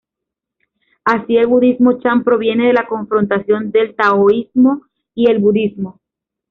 Así 1.05 1.37
el 1.37 1.45
Budismo 1.45 1.99
Chan 1.99 2.23
proviene 2.23 2.65
de 2.65 2.73
la 2.73 2.87
confrontación 2.87 3.69
del 3.69 3.93
taoísmo 3.95 4.81
y 5.13 5.29
el 5.29 5.37
budismo. 5.37 5.99